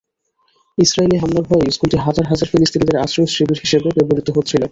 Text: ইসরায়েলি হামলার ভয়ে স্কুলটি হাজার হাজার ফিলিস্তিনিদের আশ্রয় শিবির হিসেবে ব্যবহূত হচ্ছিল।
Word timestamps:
ইসরায়েলি 0.77 1.17
হামলার 1.17 1.45
ভয়ে 1.49 1.73
স্কুলটি 1.75 1.97
হাজার 2.05 2.25
হাজার 2.31 2.47
ফিলিস্তিনিদের 2.51 3.01
আশ্রয় 3.03 3.29
শিবির 3.33 3.59
হিসেবে 3.63 3.89
ব্যবহূত 3.97 4.27
হচ্ছিল। 4.35 4.59